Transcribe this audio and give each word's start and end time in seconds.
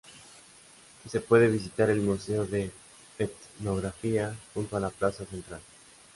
Se 1.07 1.19
puede 1.21 1.47
visitar 1.47 1.91
el 1.91 2.01
museo 2.01 2.43
de 2.47 2.71
etnografía 3.19 4.35
junto 4.55 4.75
a 4.75 4.79
la 4.79 4.89
plaza 4.89 5.27
central. 5.27 5.61